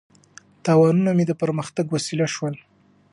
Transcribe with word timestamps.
تاوانونه 0.65 1.11
مې 1.17 1.25
د 1.27 1.31
پرمختګ 1.41 1.85
وسیله 1.89 2.27
شول. 2.35 2.55